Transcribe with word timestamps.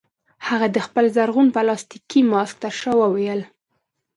هغه 0.47 0.67
د 0.75 0.77
خپل 0.85 1.05
زرغون 1.15 1.47
پلاستيکي 1.55 2.21
ماسک 2.31 2.55
ترشا 2.63 2.93
وویل 2.97 3.41